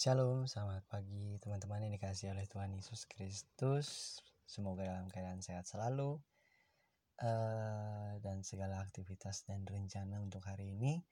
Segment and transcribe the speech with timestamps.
[0.00, 4.16] Shalom, selamat pagi teman-teman yang dikasih oleh Tuhan Yesus Kristus.
[4.48, 6.16] Semoga dalam keadaan sehat selalu
[7.20, 11.04] uh, dan segala aktivitas dan rencana untuk hari ini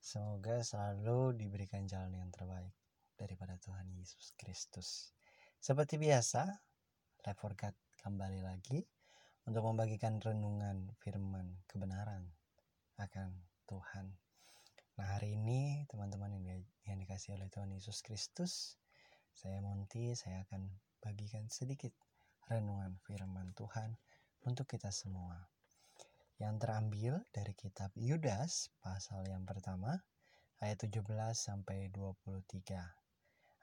[0.00, 2.72] semoga selalu diberikan jalan yang terbaik
[3.20, 5.12] daripada Tuhan Yesus Kristus.
[5.60, 6.48] Seperti biasa,
[7.28, 7.52] Life for
[8.00, 8.80] kembali lagi
[9.44, 12.24] untuk membagikan renungan firman kebenaran
[12.96, 13.36] akan
[13.68, 14.16] Tuhan
[14.94, 18.78] Nah hari ini teman-teman yang, yang dikasih oleh Tuhan Yesus Kristus,
[19.34, 20.70] saya Monty, saya akan
[21.02, 21.90] bagikan sedikit
[22.46, 23.98] renungan firman Tuhan
[24.46, 25.50] untuk kita semua.
[26.38, 29.98] Yang terambil dari kitab Yudas pasal yang pertama
[30.62, 31.02] ayat 17
[31.34, 32.46] sampai 23.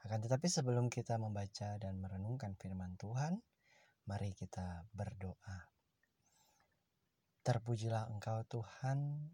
[0.04, 3.40] Akan tetapi sebelum kita membaca dan merenungkan firman Tuhan,
[4.04, 5.72] mari kita berdoa.
[7.40, 9.32] Terpujilah Engkau Tuhan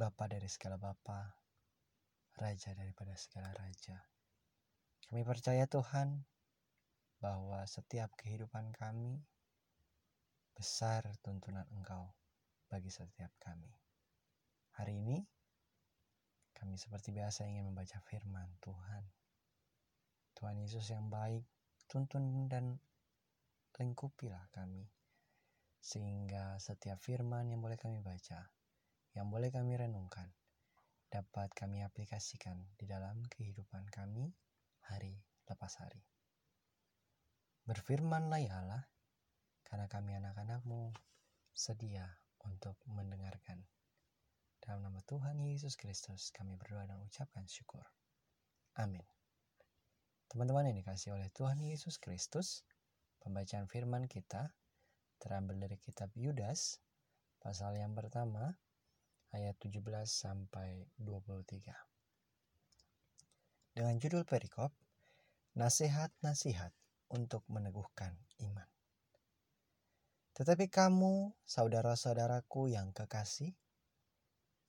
[0.00, 1.28] Bapa dari segala Bapa,
[2.40, 4.00] Raja daripada segala Raja.
[5.04, 6.24] Kami percaya Tuhan
[7.20, 9.20] bahwa setiap kehidupan kami
[10.56, 12.16] besar tuntunan Engkau
[12.72, 13.68] bagi setiap kami.
[14.80, 15.20] Hari ini
[16.56, 19.04] kami seperti biasa ingin membaca firman Tuhan.
[20.32, 21.44] Tuhan Yesus yang baik,
[21.92, 22.80] tuntun dan
[23.76, 24.88] lingkupilah kami.
[25.76, 28.48] Sehingga setiap firman yang boleh kami baca
[29.14, 30.30] yang boleh kami renungkan
[31.10, 34.30] dapat kami aplikasikan di dalam kehidupan kami
[34.86, 35.18] hari
[35.50, 36.06] lepas hari.
[37.66, 38.86] Berfirmanlah ya Allah,
[39.66, 40.94] karena kami anak-anakmu
[41.50, 42.06] sedia
[42.46, 43.66] untuk mendengarkan.
[44.62, 47.82] Dalam nama Tuhan Yesus Kristus kami berdoa dan ucapkan syukur.
[48.78, 49.02] Amin.
[50.30, 52.62] Teman-teman yang dikasih oleh Tuhan Yesus Kristus,
[53.18, 54.54] pembacaan firman kita
[55.18, 56.78] terambil dari kitab Yudas,
[57.42, 58.54] pasal yang pertama,
[59.30, 61.74] ayat 17 sampai 23.
[63.70, 64.74] Dengan judul perikop,
[65.54, 66.74] nasihat-nasihat
[67.10, 68.66] untuk meneguhkan iman.
[70.34, 73.54] Tetapi kamu, saudara-saudaraku yang kekasih,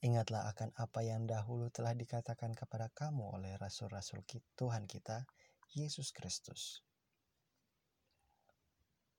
[0.02, 4.25] ingatlah akan apa yang dahulu telah dikatakan kepada kamu oleh rasul-rasul
[4.57, 5.25] Tuhan kita,
[5.72, 6.84] Yesus Kristus.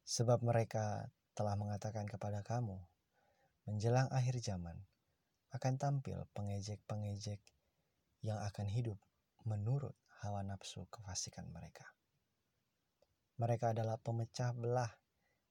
[0.03, 2.77] Sebab mereka telah mengatakan kepada kamu,
[3.65, 4.77] menjelang akhir zaman,
[5.53, 7.41] akan tampil pengejek-pengejek
[8.25, 8.97] yang akan hidup
[9.45, 9.93] menurut
[10.25, 11.85] hawa nafsu kefasikan mereka.
[13.37, 14.89] Mereka adalah pemecah belah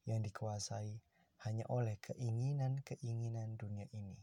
[0.10, 0.98] yang dikuasai
[1.46, 4.18] hanya oleh keinginan-keinginan dunia ini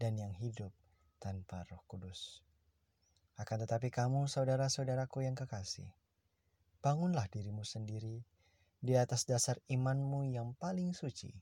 [0.00, 0.72] dan yang hidup
[1.20, 2.40] tanpa Roh Kudus.
[3.36, 5.88] Akan tetapi kamu, saudara-saudaraku yang kekasih,
[6.80, 8.24] bangunlah dirimu sendiri
[8.80, 11.32] di atas dasar imanmu yang paling suci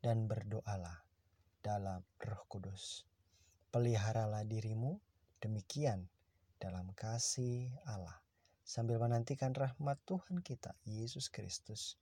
[0.00, 1.07] dan berdoalah
[1.60, 3.04] dalam Roh Kudus.
[3.68, 4.96] Peliharalah dirimu
[5.42, 6.08] demikian
[6.58, 8.18] dalam kasih Allah
[8.68, 11.96] sambil menantikan rahmat Tuhan kita Yesus Kristus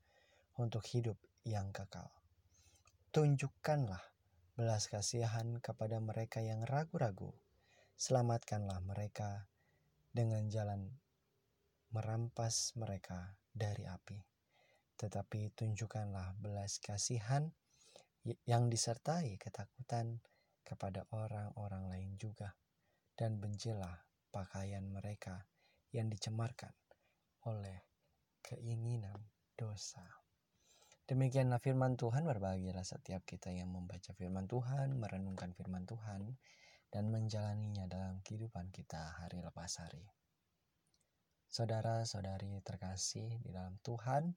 [0.59, 1.15] untuk hidup
[1.47, 2.11] yang kekal.
[3.15, 4.03] Tunjukkanlah
[4.57, 7.31] belas kasihan kepada mereka yang ragu-ragu.
[7.97, 9.49] Selamatkanlah mereka
[10.13, 10.93] dengan jalan
[11.93, 14.21] merampas mereka dari api.
[14.97, 17.53] Tetapi tunjukkanlah belas kasihan
[18.47, 20.19] yang disertai ketakutan
[20.67, 22.59] kepada orang-orang lain juga,
[23.15, 24.03] dan bencilah
[24.35, 25.47] pakaian mereka
[25.95, 26.75] yang dicemarkan
[27.47, 27.87] oleh
[28.43, 30.03] keinginan dosa.
[31.07, 36.35] Demikianlah firman Tuhan, berbahagialah setiap kita yang membaca firman Tuhan, merenungkan firman Tuhan,
[36.91, 40.03] dan menjalaninya dalam kehidupan kita hari lepas hari.
[41.47, 44.35] Saudara-saudari terkasih di dalam Tuhan,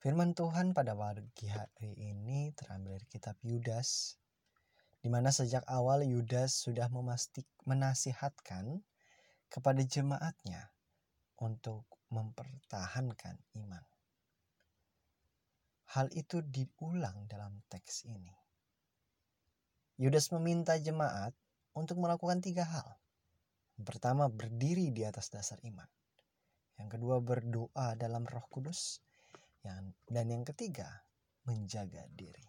[0.00, 4.16] Firman Tuhan pada pagi hari ini terambil dari kitab Yudas,
[5.04, 8.80] di mana sejak awal Yudas sudah memastik menasihatkan
[9.52, 10.72] kepada jemaatnya
[11.36, 13.84] untuk mempertahankan iman.
[15.92, 18.32] Hal itu diulang dalam teks ini.
[20.00, 21.36] Yudas meminta jemaat
[21.76, 22.88] untuk melakukan tiga hal.
[23.76, 25.92] Yang pertama, berdiri di atas dasar iman.
[26.80, 29.04] Yang kedua, berdoa dalam Roh Kudus.
[29.60, 31.04] Yang, dan yang ketiga,
[31.44, 32.48] menjaga diri.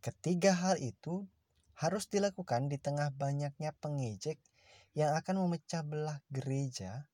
[0.00, 1.28] Ketiga hal itu
[1.80, 4.36] harus dilakukan di tengah banyaknya pengejek
[4.92, 7.08] yang akan memecah belah gereja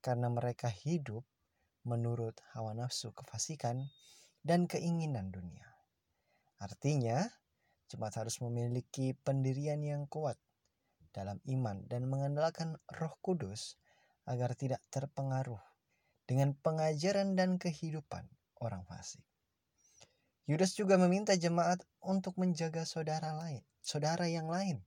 [0.00, 1.24] karena mereka hidup
[1.84, 3.88] menurut hawa nafsu kefasikan
[4.46, 5.66] dan keinginan dunia.
[6.62, 7.24] Artinya,
[7.92, 10.40] jemaat harus memiliki pendirian yang kuat
[11.12, 13.80] dalam iman dan mengandalkan Roh Kudus
[14.28, 15.60] agar tidak terpengaruh
[16.28, 18.26] dengan pengajaran dan kehidupan
[18.60, 19.22] orang fasik.
[20.46, 24.78] Yudas juga meminta jemaat untuk menjaga saudara lain, saudara yang lain.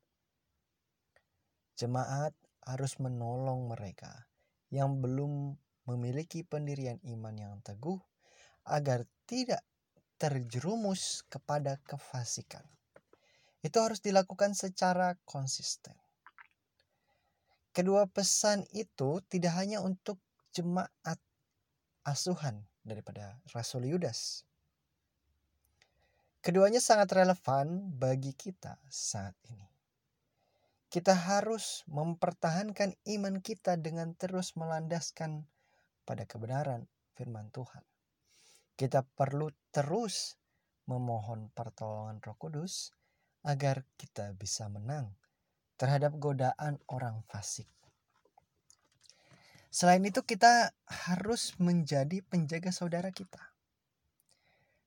[1.76, 2.32] Jemaat
[2.64, 4.28] harus menolong mereka
[4.72, 8.00] yang belum memiliki pendirian iman yang teguh
[8.70, 9.66] agar tidak
[10.16, 12.64] terjerumus kepada kefasikan.
[13.60, 15.96] Itu harus dilakukan secara konsisten.
[17.76, 20.20] Kedua pesan itu tidak hanya untuk
[20.56, 21.20] jemaat
[22.08, 24.50] asuhan daripada Rasul Yudas.
[26.42, 29.70] Keduanya sangat relevan bagi kita saat ini.
[30.90, 35.46] Kita harus mempertahankan iman kita dengan terus melandaskan
[36.02, 37.86] pada kebenaran firman Tuhan.
[38.74, 40.40] Kita perlu terus
[40.90, 42.90] memohon pertolongan Roh Kudus
[43.46, 45.14] agar kita bisa menang
[45.78, 47.70] terhadap godaan orang fasik.
[49.70, 53.54] Selain itu, kita harus menjadi penjaga saudara kita.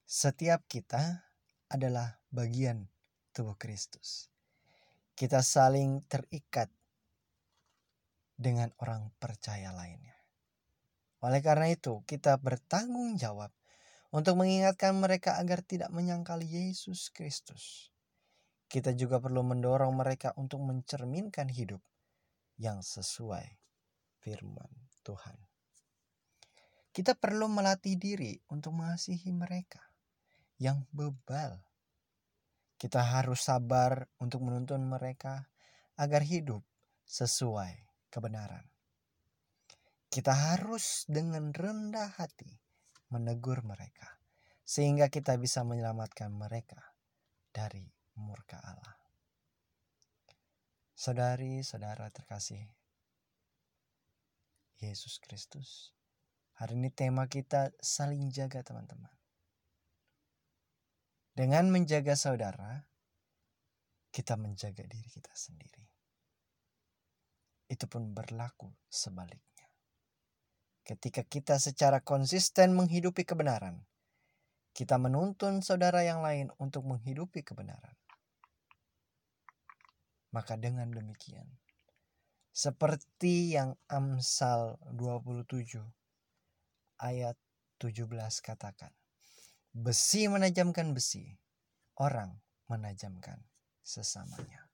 [0.03, 1.23] Setiap kita
[1.71, 2.91] adalah bagian
[3.31, 4.27] tubuh Kristus.
[5.15, 6.67] Kita saling terikat
[8.35, 10.19] dengan orang percaya lainnya.
[11.23, 13.55] Oleh karena itu, kita bertanggung jawab
[14.11, 17.95] untuk mengingatkan mereka agar tidak menyangkal Yesus Kristus.
[18.67, 21.79] Kita juga perlu mendorong mereka untuk mencerminkan hidup
[22.59, 23.62] yang sesuai
[24.23, 24.71] firman
[25.03, 25.35] Tuhan.
[26.95, 29.83] Kita perlu melatih diri untuk mengasihi mereka
[30.63, 31.59] yang bebal.
[32.79, 35.51] Kita harus sabar untuk menuntun mereka
[35.99, 36.63] agar hidup
[37.07, 37.75] sesuai
[38.13, 38.63] kebenaran.
[40.13, 42.53] Kita harus dengan rendah hati
[43.09, 44.21] menegur mereka,
[44.61, 46.81] sehingga kita bisa menyelamatkan mereka
[47.49, 47.89] dari
[48.21, 48.97] murka Allah.
[50.93, 52.69] Saudari-saudara terkasih,
[54.83, 55.95] Yesus Kristus.
[56.59, 59.15] Hari ini tema kita saling jaga teman-teman.
[61.33, 62.91] Dengan menjaga saudara,
[64.13, 65.87] kita menjaga diri kita sendiri.
[67.71, 69.71] Itu pun berlaku sebaliknya.
[70.83, 73.87] Ketika kita secara konsisten menghidupi kebenaran,
[74.77, 77.97] kita menuntun saudara yang lain untuk menghidupi kebenaran.
[80.35, 81.62] Maka dengan demikian,
[82.53, 85.81] seperti yang Amsal 27
[87.01, 87.41] ayat
[87.81, 88.07] 17
[88.45, 88.93] katakan.
[89.73, 91.33] Besi menajamkan besi,
[91.97, 92.37] orang
[92.69, 93.41] menajamkan
[93.81, 94.69] sesamanya.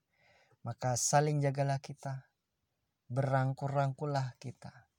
[0.67, 2.27] Maka saling jagalah kita,
[3.07, 4.91] berangkul-rangkulah kita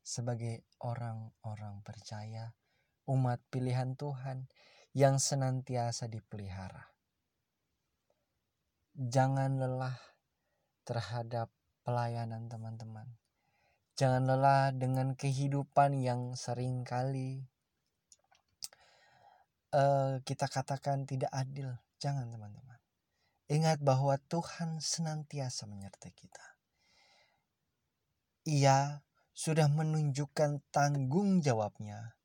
[0.00, 2.56] sebagai orang-orang percaya,
[3.06, 4.48] umat pilihan Tuhan
[4.96, 6.96] yang senantiasa dipelihara.
[8.96, 10.00] Jangan lelah
[10.88, 11.52] terhadap
[11.82, 13.06] pelayanan teman-teman.
[13.98, 17.44] Jangan lelah dengan kehidupan yang sering kali
[19.76, 21.74] uh, kita katakan tidak adil.
[21.98, 22.78] Jangan teman-teman.
[23.52, 26.46] Ingat bahwa Tuhan senantiasa menyertai kita.
[28.48, 32.16] Ia sudah menunjukkan tanggung jawabnya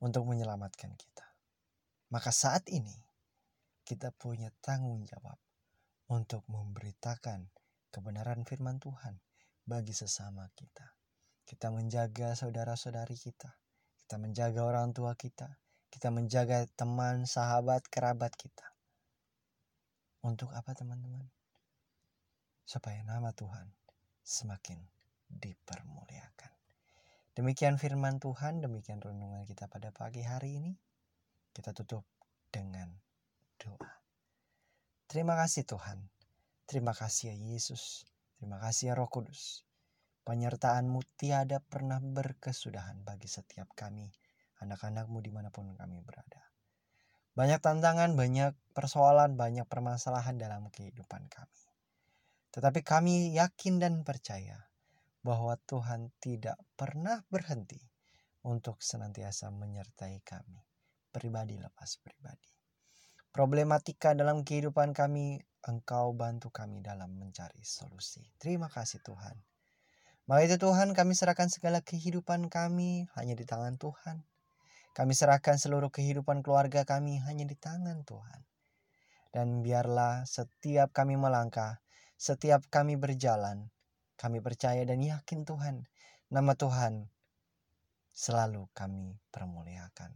[0.00, 1.26] untuk menyelamatkan kita.
[2.08, 2.94] Maka saat ini
[3.84, 5.36] kita punya tanggung jawab
[6.08, 7.52] untuk memberitakan
[7.88, 9.16] kebenaran firman Tuhan
[9.64, 10.96] bagi sesama kita.
[11.48, 13.48] Kita menjaga saudara-saudari kita.
[13.96, 15.48] Kita menjaga orang tua kita.
[15.88, 18.68] Kita menjaga teman, sahabat, kerabat kita.
[20.24, 21.24] Untuk apa teman-teman?
[22.68, 23.72] Supaya nama Tuhan
[24.20, 24.76] semakin
[25.32, 26.52] dipermuliakan.
[27.32, 30.72] Demikian firman Tuhan, demikian renungan kita pada pagi hari ini.
[31.56, 32.04] Kita tutup
[32.52, 32.92] dengan
[33.56, 33.92] doa.
[35.08, 36.17] Terima kasih Tuhan
[36.68, 38.04] Terima kasih ya Yesus.
[38.36, 39.64] Terima kasih ya Roh Kudus.
[40.28, 44.12] Penyertaanmu tiada pernah berkesudahan bagi setiap kami,
[44.60, 46.44] anak-anakmu di mana pun kami berada.
[47.32, 51.62] Banyak tantangan, banyak persoalan, banyak permasalahan dalam kehidupan kami.
[52.52, 54.68] Tetapi kami yakin dan percaya
[55.24, 57.80] bahwa Tuhan tidak pernah berhenti
[58.44, 60.60] untuk senantiasa menyertai kami,
[61.16, 62.57] pribadi lepas pribadi.
[63.30, 68.24] Problematika dalam kehidupan kami Engkau bantu kami dalam mencari solusi.
[68.40, 69.36] Terima kasih Tuhan.
[70.28, 74.24] Maka itu Tuhan kami serahkan segala kehidupan kami hanya di tangan Tuhan.
[74.96, 78.40] Kami serahkan seluruh kehidupan keluarga kami hanya di tangan Tuhan.
[79.32, 81.80] Dan biarlah setiap kami melangkah,
[82.16, 83.68] setiap kami berjalan,
[84.16, 85.84] kami percaya dan yakin Tuhan,
[86.32, 87.08] nama Tuhan
[88.12, 90.12] selalu kami permuliakan.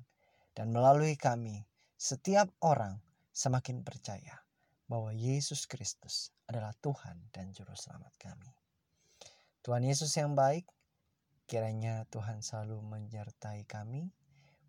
[0.52, 1.64] Dan melalui kami,
[2.02, 2.99] setiap orang
[3.30, 4.42] semakin percaya
[4.90, 8.50] bahwa Yesus Kristus adalah Tuhan dan Juru Selamat kami.
[9.62, 10.66] Tuhan Yesus yang baik,
[11.47, 14.11] kiranya Tuhan selalu menyertai kami,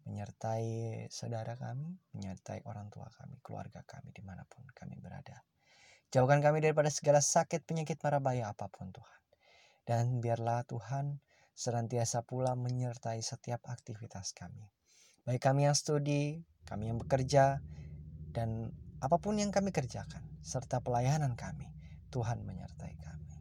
[0.06, 5.42] menyertai saudara kami, menyertai orang tua kami, keluarga kami, di mana pun kami berada.
[6.13, 9.22] Jauhkan kami daripada segala sakit, penyakit, marah bahaya apa pun Tuhan.
[9.82, 11.18] Dan biarlah Tuhan
[11.58, 14.70] senantiasa pula menyertai setiap aktivitas kami.
[15.24, 17.63] Baik kami yang studi, kami yang bekerja,
[18.36, 21.72] dan apa pun yang kami kerjakan, serta pelayanan kami,
[22.12, 23.32] Tuhan menyertai kami.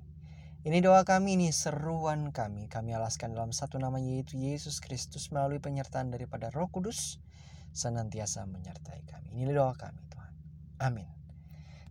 [0.62, 2.70] Ini doa kami, ini seruan kami.
[2.70, 7.18] Kami alaskan dalam satu nama yaitu Yesus Kristus melalui penyertaan daripada Roh Kudus
[7.74, 9.42] senantiasa menyertai kami.
[9.42, 10.32] Ini doa kami Tuhan.
[10.78, 11.10] Amin.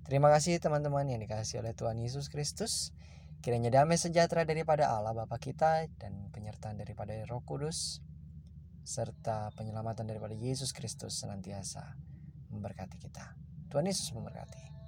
[0.07, 2.95] Terima kasih teman-teman yang dikasih oleh Tuhan Yesus Kristus.
[3.43, 7.99] Kiranya damai sejahtera daripada Allah Bapa kita dan penyertaan daripada Roh Kudus
[8.81, 11.95] serta penyelamatan daripada Yesus Kristus senantiasa
[12.51, 13.37] memberkati kita.
[13.71, 14.80] Tuhan Yesus memberkati.